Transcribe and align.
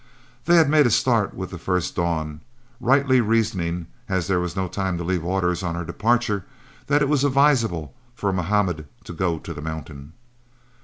They 0.45 0.55
had 0.55 0.67
made 0.67 0.87
a 0.87 0.89
start 0.89 1.35
with 1.35 1.51
the 1.51 1.59
first 1.59 1.95
dawn, 1.95 2.41
rightly 2.79 3.21
reasoning, 3.21 3.85
as 4.09 4.25
there 4.25 4.39
was 4.39 4.55
no 4.55 4.67
time 4.67 4.97
to 4.97 5.03
leave 5.03 5.23
orders 5.23 5.61
on 5.61 5.75
our 5.75 5.85
departure, 5.85 6.43
that 6.87 7.03
it 7.03 7.07
was 7.07 7.23
advisable 7.23 7.93
for 8.15 8.33
Mahomet 8.33 8.87
to 9.03 9.13
go 9.13 9.37
to 9.37 9.53
the 9.53 9.61
mountain. 9.61 10.13